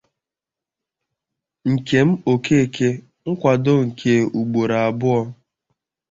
[1.73, 2.89] Nkem Okeke
[3.29, 5.19] nkwado nke ugboro abụọ.